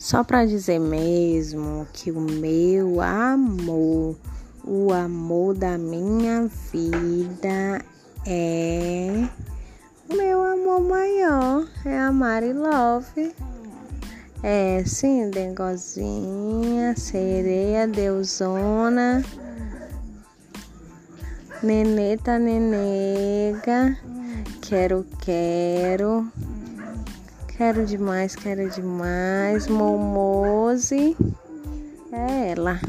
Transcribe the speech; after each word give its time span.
só 0.00 0.24
para 0.24 0.46
dizer 0.46 0.78
mesmo 0.80 1.86
que 1.92 2.10
o 2.10 2.18
meu 2.22 3.02
amor, 3.02 4.16
o 4.64 4.92
amor 4.94 5.54
da 5.54 5.76
minha 5.76 6.46
vida 6.72 7.84
é 8.24 9.10
eh. 9.14 9.28
o 10.08 10.16
meu 10.16 10.40
amor 10.42 10.80
maior, 10.88 11.66
é 11.84 11.98
a 11.98 12.10
Mari 12.10 12.54
Love. 12.54 13.34
Eh, 14.42 14.78
é 14.78 14.84
sim, 14.86 15.30
dengozinha, 15.32 16.94
sereia, 16.96 17.86
deusona, 17.86 19.22
neneta, 21.62 22.38
nenega, 22.38 23.98
quero, 24.62 25.04
quero. 25.20 26.26
Quero 27.60 27.84
demais, 27.84 28.34
quero 28.34 28.70
demais, 28.70 29.66
momose. 29.68 31.14
É 32.10 32.52
ela. 32.52 32.80